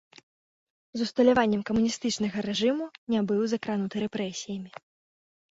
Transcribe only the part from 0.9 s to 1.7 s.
З усталяваннем